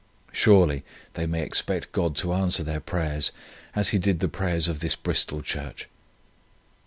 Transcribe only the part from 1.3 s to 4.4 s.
expect GOD to answer their prayers as He did the